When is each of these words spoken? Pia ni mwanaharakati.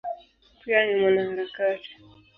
Pia 0.63 0.85
ni 0.85 0.95
mwanaharakati. 1.01 1.97